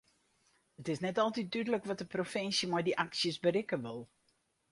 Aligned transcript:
It 0.81 0.87
is 0.93 1.01
net 1.03 1.21
altyd 1.23 1.51
dúdlik 1.55 1.85
wat 1.91 2.01
de 2.01 2.07
provinsje 2.15 2.67
met 2.71 2.85
dy 2.87 2.93
aksjes 3.05 3.41
berikke 3.45 3.77
wol. 3.85 4.01